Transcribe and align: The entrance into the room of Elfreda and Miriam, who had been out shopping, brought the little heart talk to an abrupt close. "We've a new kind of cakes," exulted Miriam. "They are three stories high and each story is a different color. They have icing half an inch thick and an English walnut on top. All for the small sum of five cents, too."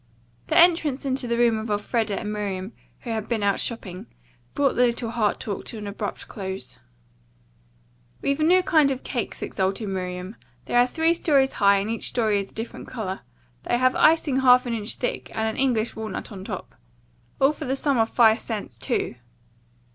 The 0.47 0.57
entrance 0.57 1.05
into 1.05 1.27
the 1.27 1.37
room 1.37 1.59
of 1.59 1.69
Elfreda 1.69 2.19
and 2.19 2.33
Miriam, 2.33 2.73
who 3.01 3.11
had 3.11 3.29
been 3.29 3.43
out 3.43 3.59
shopping, 3.59 4.07
brought 4.55 4.73
the 4.75 4.87
little 4.87 5.11
heart 5.11 5.39
talk 5.39 5.63
to 5.65 5.77
an 5.77 5.85
abrupt 5.85 6.27
close. 6.27 6.79
"We've 8.19 8.39
a 8.39 8.43
new 8.43 8.63
kind 8.63 8.89
of 8.89 9.03
cakes," 9.03 9.43
exulted 9.43 9.87
Miriam. 9.89 10.37
"They 10.65 10.73
are 10.73 10.87
three 10.87 11.13
stories 11.13 11.53
high 11.53 11.77
and 11.77 11.87
each 11.91 12.07
story 12.07 12.39
is 12.39 12.49
a 12.49 12.53
different 12.55 12.87
color. 12.87 13.19
They 13.61 13.77
have 13.77 13.95
icing 13.95 14.37
half 14.39 14.65
an 14.65 14.73
inch 14.73 14.95
thick 14.95 15.29
and 15.35 15.47
an 15.47 15.57
English 15.61 15.95
walnut 15.95 16.31
on 16.31 16.43
top. 16.45 16.73
All 17.39 17.51
for 17.51 17.65
the 17.65 17.75
small 17.75 17.93
sum 17.93 17.97
of 18.01 18.09
five 18.09 18.39
cents, 18.39 18.79
too." 18.79 19.17